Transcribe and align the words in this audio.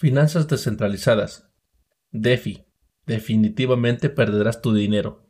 Finanzas 0.00 0.46
descentralizadas. 0.46 1.50
DeFi. 2.12 2.64
Definitivamente 3.04 4.08
perderás 4.10 4.62
tu 4.62 4.72
dinero. 4.72 5.28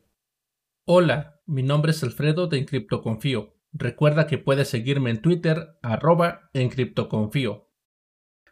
Hola, 0.85 1.41
mi 1.47 1.63
nombre 1.63 1.89
es 1.89 2.03
Alfredo 2.03 2.45
de 2.45 2.59
Encriptoconfío. 2.59 3.57
Recuerda 3.73 4.27
que 4.27 4.37
puedes 4.37 4.67
seguirme 4.67 5.09
en 5.09 5.23
Twitter, 5.23 5.79
arroba 5.81 6.51
Encriptoconfío. 6.53 7.71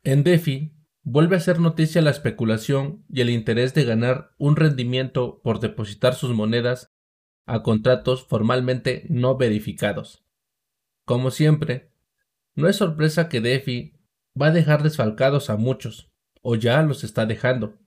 En 0.03 0.23
DeFi, 0.23 0.73
vuelve 1.03 1.35
a 1.35 1.39
ser 1.39 1.59
noticia 1.59 2.01
la 2.01 2.09
especulación 2.09 3.05
y 3.09 3.21
el 3.21 3.29
interés 3.29 3.75
de 3.75 3.85
ganar 3.85 4.31
un 4.39 4.55
rendimiento 4.55 5.39
por 5.43 5.59
depositar 5.59 6.15
sus 6.15 6.33
monedas 6.33 6.95
a 7.45 7.61
contratos 7.61 8.25
formalmente 8.25 9.05
no 9.11 9.37
verificados. 9.37 10.25
Como 11.05 11.29
siempre, 11.29 11.91
no 12.55 12.67
es 12.67 12.75
sorpresa 12.75 13.29
que 13.29 13.39
DeFi 13.39 13.96
va 14.39 14.47
a 14.47 14.51
dejar 14.51 14.83
desfalcados 14.83 15.49
a 15.49 15.57
muchos, 15.57 16.11
o 16.41 16.55
ya 16.55 16.81
los 16.83 17.03
está 17.03 17.25
dejando. 17.25 17.77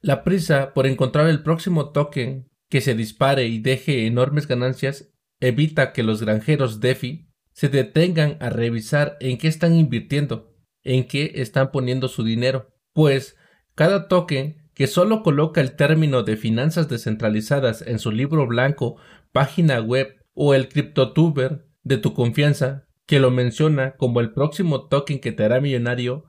La 0.00 0.24
prisa 0.24 0.74
por 0.74 0.86
encontrar 0.86 1.28
el 1.28 1.42
próximo 1.42 1.90
token 1.90 2.50
que 2.68 2.80
se 2.80 2.94
dispare 2.94 3.46
y 3.46 3.58
deje 3.58 4.06
enormes 4.06 4.46
ganancias 4.46 5.12
evita 5.40 5.92
que 5.92 6.02
los 6.02 6.22
granjeros 6.22 6.80
DeFi 6.80 7.28
se 7.52 7.68
detengan 7.68 8.36
a 8.40 8.50
revisar 8.50 9.16
en 9.20 9.38
qué 9.38 9.48
están 9.48 9.74
invirtiendo, 9.74 10.54
en 10.82 11.06
qué 11.06 11.32
están 11.36 11.70
poniendo 11.70 12.08
su 12.08 12.22
dinero, 12.22 12.74
pues 12.92 13.36
cada 13.74 14.08
token 14.08 14.70
que 14.74 14.86
solo 14.86 15.22
coloca 15.22 15.60
el 15.60 15.74
término 15.74 16.22
de 16.22 16.36
finanzas 16.36 16.88
descentralizadas 16.88 17.80
en 17.82 17.98
su 17.98 18.10
libro 18.12 18.46
blanco, 18.46 18.96
página 19.32 19.80
web 19.80 20.22
o 20.34 20.52
el 20.52 20.68
criptotuber 20.68 21.66
de 21.82 21.96
tu 21.96 22.12
confianza 22.12 22.85
que 23.06 23.20
lo 23.20 23.30
menciona 23.30 23.96
como 23.96 24.20
el 24.20 24.32
próximo 24.32 24.88
token 24.88 25.20
que 25.20 25.32
te 25.32 25.44
hará 25.44 25.60
millonario, 25.60 26.28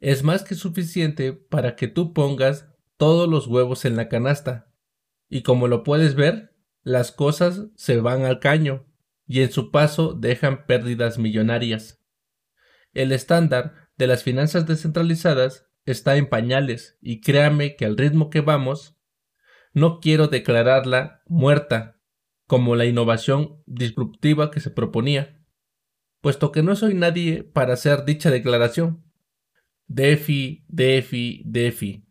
es 0.00 0.22
más 0.22 0.44
que 0.44 0.54
suficiente 0.54 1.32
para 1.32 1.74
que 1.74 1.88
tú 1.88 2.12
pongas 2.12 2.68
todos 2.96 3.28
los 3.28 3.46
huevos 3.46 3.84
en 3.84 3.96
la 3.96 4.08
canasta. 4.08 4.70
Y 5.28 5.42
como 5.42 5.68
lo 5.68 5.82
puedes 5.82 6.14
ver, 6.14 6.54
las 6.82 7.10
cosas 7.10 7.66
se 7.74 8.00
van 8.00 8.24
al 8.24 8.38
caño 8.38 8.86
y 9.26 9.42
en 9.42 9.50
su 9.50 9.72
paso 9.72 10.14
dejan 10.14 10.66
pérdidas 10.66 11.18
millonarias. 11.18 12.00
El 12.92 13.10
estándar 13.10 13.90
de 13.96 14.06
las 14.06 14.22
finanzas 14.22 14.66
descentralizadas 14.66 15.68
está 15.84 16.16
en 16.16 16.28
pañales 16.28 16.96
y 17.00 17.20
créame 17.20 17.74
que 17.74 17.84
al 17.84 17.96
ritmo 17.96 18.30
que 18.30 18.40
vamos, 18.40 18.96
no 19.72 20.00
quiero 20.00 20.28
declararla 20.28 21.22
muerta 21.26 22.00
como 22.46 22.76
la 22.76 22.84
innovación 22.84 23.62
disruptiva 23.66 24.50
que 24.50 24.60
se 24.60 24.70
proponía 24.70 25.36
puesto 26.26 26.50
que 26.50 26.64
no 26.64 26.74
soy 26.74 26.94
nadie 26.94 27.44
para 27.44 27.74
hacer 27.74 28.04
dicha 28.04 28.32
declaración. 28.32 29.04
Defi, 29.86 30.64
Defi, 30.66 31.44
Defi. 31.46 32.04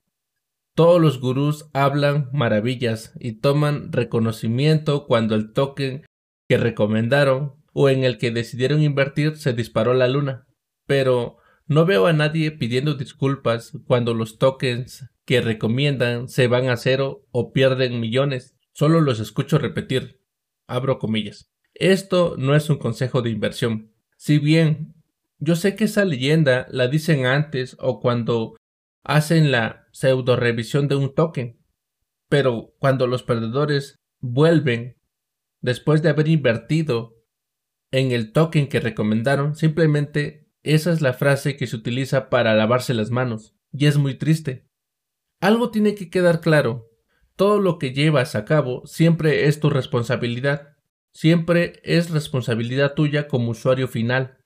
Todos 0.73 1.01
los 1.01 1.19
gurús 1.19 1.69
hablan 1.73 2.29
maravillas 2.31 3.11
y 3.19 3.41
toman 3.41 3.91
reconocimiento 3.91 5.05
cuando 5.05 5.35
el 5.35 5.51
token 5.51 6.05
que 6.47 6.55
recomendaron 6.55 7.55
o 7.73 7.89
en 7.89 8.05
el 8.05 8.17
que 8.17 8.31
decidieron 8.31 8.81
invertir 8.81 9.35
se 9.35 9.51
disparó 9.51 9.93
la 9.93 10.07
luna. 10.07 10.47
Pero 10.87 11.35
no 11.67 11.85
veo 11.85 12.07
a 12.07 12.13
nadie 12.13 12.51
pidiendo 12.51 12.93
disculpas 12.93 13.73
cuando 13.85 14.13
los 14.13 14.37
tokens 14.37 15.09
que 15.25 15.41
recomiendan 15.41 16.29
se 16.29 16.47
van 16.47 16.69
a 16.69 16.77
cero 16.77 17.27
o 17.31 17.51
pierden 17.51 17.99
millones. 17.99 18.55
Solo 18.71 19.01
los 19.01 19.19
escucho 19.19 19.57
repetir. 19.57 20.21
Abro 20.67 20.99
comillas. 20.99 21.51
Esto 21.73 22.35
no 22.37 22.55
es 22.55 22.69
un 22.69 22.77
consejo 22.77 23.21
de 23.21 23.29
inversión. 23.29 23.91
Si 24.17 24.39
bien 24.39 24.95
yo 25.39 25.55
sé 25.55 25.75
que 25.75 25.85
esa 25.85 26.05
leyenda 26.05 26.65
la 26.69 26.87
dicen 26.87 27.25
antes 27.25 27.75
o 27.79 27.99
cuando 27.99 28.55
hacen 29.03 29.51
la 29.51 29.87
pseudo 29.91 30.35
revisión 30.35 30.87
de 30.87 30.95
un 30.95 31.13
token, 31.13 31.59
pero 32.29 32.73
cuando 32.79 33.07
los 33.07 33.23
perdedores 33.23 33.99
vuelven 34.19 34.97
después 35.61 36.01
de 36.01 36.09
haber 36.09 36.27
invertido 36.27 37.15
en 37.91 38.11
el 38.11 38.31
token 38.31 38.67
que 38.67 38.79
recomendaron, 38.79 39.55
simplemente 39.55 40.47
esa 40.63 40.91
es 40.91 41.01
la 41.01 41.13
frase 41.13 41.57
que 41.57 41.67
se 41.67 41.75
utiliza 41.75 42.29
para 42.29 42.55
lavarse 42.55 42.93
las 42.93 43.11
manos, 43.11 43.55
y 43.71 43.85
es 43.85 43.97
muy 43.97 44.15
triste. 44.15 44.67
Algo 45.39 45.69
tiene 45.69 45.95
que 45.95 46.09
quedar 46.09 46.41
claro, 46.41 46.89
todo 47.35 47.59
lo 47.59 47.77
que 47.77 47.93
llevas 47.93 48.35
a 48.35 48.45
cabo 48.45 48.85
siempre 48.85 49.47
es 49.47 49.59
tu 49.59 49.69
responsabilidad 49.69 50.74
siempre 51.15 51.79
es 51.83 52.09
responsabilidad 52.09 52.93
tuya 52.93 53.29
como 53.29 53.51
usuario 53.51 53.87
final. 53.87 54.37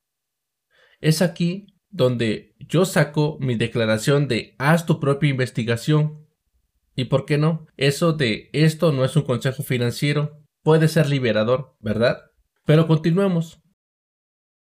Es 1.01 1.23
aquí 1.23 1.65
donde 1.89 2.55
yo 2.59 2.85
saco 2.85 3.37
mi 3.41 3.55
declaración 3.55 4.27
de 4.27 4.55
haz 4.59 4.85
tu 4.85 4.99
propia 4.99 5.31
investigación. 5.31 6.27
¿Y 6.95 7.05
por 7.05 7.25
qué 7.25 7.39
no? 7.39 7.65
Eso 7.75 8.13
de 8.13 8.51
esto 8.53 8.91
no 8.91 9.03
es 9.03 9.15
un 9.15 9.23
consejo 9.23 9.63
financiero 9.63 10.45
puede 10.61 10.87
ser 10.87 11.09
liberador, 11.09 11.75
¿verdad? 11.79 12.21
Pero 12.65 12.85
continuemos. 12.85 13.59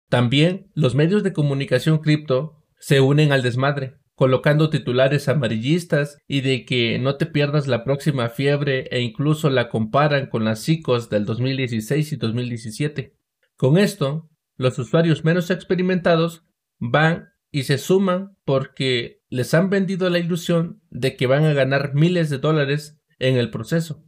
También 0.09 0.71
los 0.73 0.95
medios 0.95 1.21
de 1.21 1.33
comunicación 1.33 1.99
cripto 1.99 2.63
se 2.79 2.99
unen 2.99 3.31
al 3.31 3.43
desmadre 3.43 4.00
colocando 4.21 4.69
titulares 4.69 5.27
amarillistas 5.29 6.19
y 6.27 6.41
de 6.41 6.63
que 6.63 6.99
no 6.99 7.15
te 7.15 7.25
pierdas 7.25 7.65
la 7.65 7.83
próxima 7.83 8.29
fiebre 8.29 8.87
e 8.91 9.01
incluso 9.01 9.49
la 9.49 9.67
comparan 9.67 10.27
con 10.27 10.45
las 10.45 10.59
psicos 10.59 11.09
del 11.09 11.25
2016 11.25 12.11
y 12.11 12.15
2017. 12.17 13.15
Con 13.55 13.79
esto, 13.79 14.29
los 14.57 14.77
usuarios 14.77 15.23
menos 15.25 15.49
experimentados 15.49 16.45
van 16.77 17.29
y 17.49 17.63
se 17.63 17.79
suman 17.79 18.37
porque 18.45 19.23
les 19.31 19.55
han 19.55 19.71
vendido 19.71 20.07
la 20.11 20.19
ilusión 20.19 20.83
de 20.91 21.17
que 21.17 21.25
van 21.25 21.45
a 21.45 21.53
ganar 21.53 21.95
miles 21.95 22.29
de 22.29 22.37
dólares 22.37 23.01
en 23.17 23.37
el 23.37 23.49
proceso. 23.49 24.05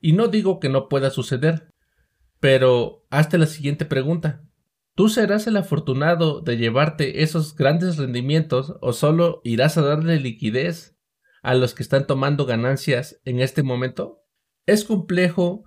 Y 0.00 0.14
no 0.14 0.26
digo 0.26 0.58
que 0.58 0.70
no 0.70 0.88
pueda 0.88 1.10
suceder, 1.10 1.68
pero 2.40 3.06
hazte 3.10 3.38
la 3.38 3.46
siguiente 3.46 3.84
pregunta. 3.84 4.42
¿Tú 4.94 5.08
serás 5.08 5.46
el 5.46 5.56
afortunado 5.56 6.42
de 6.42 6.58
llevarte 6.58 7.22
esos 7.22 7.56
grandes 7.56 7.96
rendimientos 7.96 8.74
o 8.82 8.92
solo 8.92 9.40
irás 9.42 9.78
a 9.78 9.82
darle 9.82 10.20
liquidez 10.20 10.98
a 11.42 11.54
los 11.54 11.74
que 11.74 11.82
están 11.82 12.06
tomando 12.06 12.44
ganancias 12.44 13.18
en 13.24 13.40
este 13.40 13.62
momento? 13.62 14.22
Es 14.66 14.84
complejo 14.84 15.64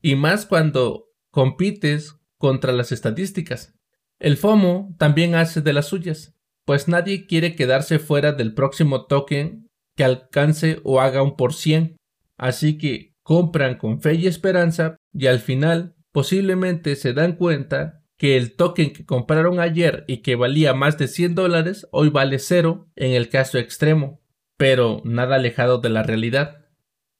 y 0.00 0.14
más 0.14 0.46
cuando 0.46 1.10
compites 1.30 2.20
contra 2.36 2.72
las 2.72 2.92
estadísticas. 2.92 3.74
El 4.20 4.36
FOMO 4.36 4.94
también 4.96 5.34
hace 5.34 5.60
de 5.60 5.72
las 5.72 5.86
suyas, 5.86 6.36
pues 6.64 6.86
nadie 6.86 7.26
quiere 7.26 7.56
quedarse 7.56 7.98
fuera 7.98 8.32
del 8.32 8.54
próximo 8.54 9.06
token 9.06 9.68
que 9.96 10.04
alcance 10.04 10.80
o 10.84 11.00
haga 11.00 11.22
un 11.22 11.36
por 11.36 11.52
cien. 11.52 11.96
Así 12.36 12.78
que 12.78 13.16
compran 13.24 13.76
con 13.76 14.00
fe 14.00 14.14
y 14.14 14.28
esperanza 14.28 14.96
y 15.12 15.26
al 15.26 15.40
final 15.40 15.96
posiblemente 16.12 16.94
se 16.94 17.12
dan 17.12 17.34
cuenta 17.34 17.97
que 18.18 18.36
el 18.36 18.56
token 18.56 18.92
que 18.92 19.06
compraron 19.06 19.60
ayer 19.60 20.04
y 20.08 20.18
que 20.18 20.34
valía 20.34 20.74
más 20.74 20.98
de 20.98 21.06
100 21.06 21.36
dólares 21.36 21.86
hoy 21.92 22.10
vale 22.10 22.40
cero 22.40 22.88
en 22.96 23.12
el 23.12 23.28
caso 23.28 23.58
extremo, 23.58 24.20
pero 24.56 25.00
nada 25.04 25.36
alejado 25.36 25.78
de 25.78 25.88
la 25.88 26.02
realidad. 26.02 26.66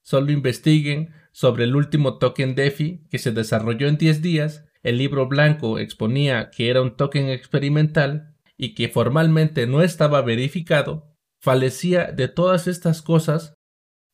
Solo 0.02 0.32
investiguen 0.32 1.14
sobre 1.32 1.64
el 1.64 1.76
último 1.76 2.18
token 2.18 2.56
DeFi 2.56 3.06
que 3.10 3.18
se 3.18 3.30
desarrolló 3.30 3.86
en 3.86 3.96
10 3.96 4.22
días. 4.22 4.64
El 4.82 4.98
libro 4.98 5.28
blanco 5.28 5.78
exponía 5.78 6.50
que 6.50 6.68
era 6.68 6.82
un 6.82 6.96
token 6.96 7.28
experimental 7.28 8.34
y 8.56 8.74
que 8.74 8.88
formalmente 8.88 9.68
no 9.68 9.82
estaba 9.82 10.20
verificado. 10.22 11.14
Falecía 11.40 12.10
de 12.10 12.26
todas 12.26 12.66
estas 12.66 13.02
cosas, 13.02 13.54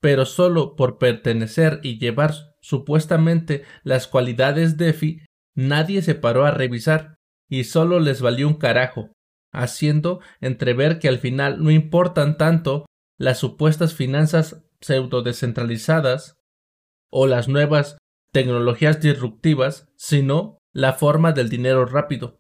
pero 0.03 0.27
solo 0.27 0.77
por 0.77 0.99
pertenecer 0.99 1.81
y 1.83 1.99
llevar 1.99 2.35
supuestamente 2.61 3.63
las 3.85 4.07
cualidades 4.07 4.77
DeFi 4.77 5.24
Nadie 5.55 6.03
se 6.03 6.15
paró 6.15 6.45
a 6.45 6.51
revisar 6.51 7.17
y 7.49 7.65
solo 7.65 8.01
les 8.01 8.21
valió 8.21 8.49
un 8.49 8.55
carajo, 8.55 9.13
haciendo 9.53 10.21
entrever 10.41 10.99
que 10.99 11.09
al 11.09 11.19
final 11.19 11.63
no 11.63 11.71
importan 11.71 12.37
tanto 12.37 12.87
las 13.19 13.39
supuestas 13.39 13.95
finanzas 13.95 14.65
pseudo 14.81 15.23
descentralizadas 15.23 16.37
o 17.11 17.27
las 17.27 17.49
nuevas 17.49 17.97
tecnologías 18.33 19.01
disruptivas, 19.01 19.89
sino 19.97 20.59
la 20.73 20.93
forma 20.93 21.33
del 21.33 21.49
dinero 21.49 21.87
rápido. 21.87 22.39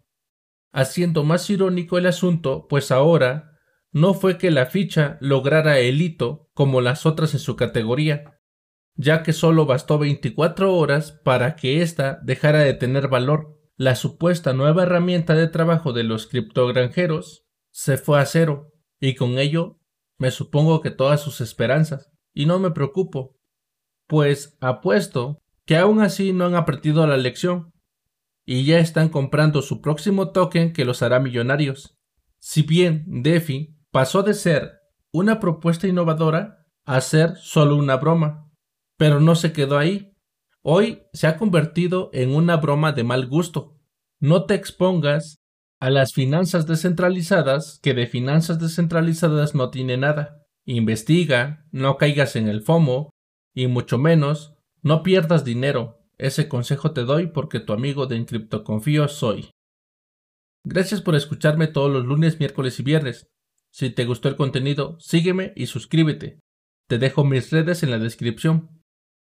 Haciendo 0.73 1.23
más 1.23 1.49
irónico 1.49 1.99
el 1.99 2.06
asunto, 2.06 2.67
pues 2.69 2.91
ahora 2.91 3.53
no 3.93 4.12
fue 4.12 4.37
que 4.39 4.50
la 4.50 4.67
ficha 4.67 5.19
lograra 5.21 5.79
el 5.79 6.03
hito 6.03 6.50
como 6.53 6.81
las 6.81 7.06
otras 7.06 7.33
en 7.35 7.41
su 7.41 7.55
categoría, 7.55 8.41
ya 8.96 9.23
que 9.23 9.32
solo 9.32 9.67
bastó 9.67 9.99
24 9.99 10.75
horas 10.75 11.12
para 11.12 11.56
que 11.56 11.82
ésta 11.82 12.20
dejara 12.23 12.61
de 12.61 12.75
tener 12.75 13.08
valor. 13.08 13.58
La 13.76 13.96
supuesta 13.96 14.52
nueva 14.52 14.85
herramienta 14.85 15.35
de 15.35 15.49
trabajo 15.49 15.93
de 15.93 16.05
los 16.05 16.26
criptogranjeros 16.26 17.44
se 17.70 17.96
fue 17.96 18.20
a 18.20 18.26
cero, 18.26 18.73
y 19.00 19.17
con 19.17 19.38
ello 19.38 19.81
me 20.17 20.31
supongo 20.31 20.81
que 20.81 20.91
todas 20.91 21.20
sus 21.20 21.41
esperanzas. 21.41 22.11
Y 22.32 22.46
no 22.46 22.58
me 22.58 22.70
preocupo, 22.70 23.37
pues 24.06 24.56
apuesto 24.61 25.43
que 25.64 25.76
aún 25.76 26.00
así 26.00 26.32
no 26.32 26.46
han 26.46 26.55
aprendido 26.55 27.06
la 27.06 27.17
lección, 27.17 27.73
y 28.44 28.64
ya 28.64 28.79
están 28.79 29.08
comprando 29.08 29.62
su 29.62 29.81
próximo 29.81 30.31
token 30.31 30.73
que 30.73 30.85
los 30.85 31.02
hará 31.02 31.19
millonarios. 31.19 31.99
Si 32.38 32.62
bien 32.62 33.05
DeFi 33.06 33.75
pasó 33.91 34.23
de 34.23 34.35
ser 34.35 34.81
una 35.12 35.41
propuesta 35.41 35.87
innovadora 35.87 36.67
a 36.85 37.00
ser 37.00 37.37
solo 37.37 37.76
una 37.76 37.96
broma. 37.96 38.44
Pero 38.96 39.20
no 39.20 39.35
se 39.35 39.52
quedó 39.52 39.79
ahí. 39.79 40.12
Hoy 40.62 41.02
se 41.12 41.26
ha 41.26 41.37
convertido 41.37 42.11
en 42.12 42.35
una 42.35 42.56
broma 42.56 42.93
de 42.93 43.05
mal 43.05 43.26
gusto. 43.26 43.79
No 44.20 44.46
te 44.46 44.55
expongas 44.55 45.37
a 45.81 45.91
las 45.91 46.14
finanzas 46.14 46.67
descentralizadas, 46.67 47.79
que 47.82 47.93
de 47.93 48.06
finanzas 48.06 48.58
descentralizadas 48.58 49.55
no 49.55 49.70
tiene 49.70 49.96
nada. 49.96 50.43
Investiga, 50.64 51.67
no 51.73 51.99
caigas 51.99 52.37
en 52.37 52.49
el 52.49 52.62
FOMO, 52.62 53.11
y 53.55 53.67
mucho 53.67 53.99
menos, 53.99 54.55
no 54.82 55.02
pierdas 55.02 55.44
dinero. 55.44 56.00
Ese 56.17 56.49
consejo 56.49 56.93
te 56.93 57.02
doy 57.02 57.26
porque 57.26 57.61
tu 57.61 57.73
amigo 57.73 58.06
de 58.06 58.17
Encriptoconfío 58.17 59.08
soy. 59.08 59.50
Gracias 60.64 61.02
por 61.02 61.14
escucharme 61.14 61.67
todos 61.67 61.93
los 61.93 62.06
lunes, 62.06 62.38
miércoles 62.38 62.81
y 62.81 62.82
viernes. 62.82 63.26
Si 63.70 63.91
te 63.91 64.06
gustó 64.06 64.29
el 64.29 64.37
contenido, 64.37 64.96
sígueme 65.00 65.52
y 65.56 65.67
suscríbete. 65.67 66.41
Te 66.88 66.99
dejo 66.99 67.25
mis 67.25 67.50
redes 67.50 67.82
en 67.82 67.91
la 67.91 67.99
descripción. 67.99 68.74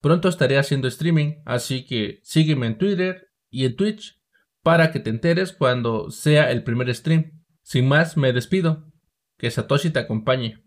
Pronto 0.01 0.29
estaré 0.29 0.57
haciendo 0.57 0.87
streaming, 0.87 1.41
así 1.45 1.85
que 1.85 2.19
sígueme 2.23 2.67
en 2.67 2.77
Twitter 2.77 3.29
y 3.49 3.65
en 3.65 3.75
Twitch 3.75 4.21
para 4.63 4.91
que 4.91 4.99
te 4.99 5.09
enteres 5.09 5.51
cuando 5.51 6.09
sea 6.11 6.51
el 6.51 6.63
primer 6.63 6.93
stream. 6.93 7.43
Sin 7.63 7.87
más, 7.87 8.17
me 8.17 8.33
despido. 8.33 8.91
Que 9.37 9.51
Satoshi 9.51 9.89
te 9.89 9.99
acompañe. 9.99 10.63